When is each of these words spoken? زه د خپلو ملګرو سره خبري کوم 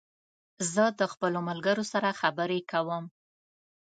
زه 0.73 0.83
د 0.99 1.01
خپلو 1.13 1.39
ملګرو 1.49 1.83
سره 1.93 2.17
خبري 2.21 2.59
کوم 2.71 3.03